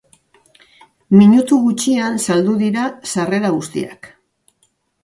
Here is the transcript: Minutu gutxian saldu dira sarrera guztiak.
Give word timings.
Minutu 1.17 1.59
gutxian 1.67 2.17
saldu 2.29 2.57
dira 2.65 2.89
sarrera 3.13 3.57
guztiak. 3.61 4.13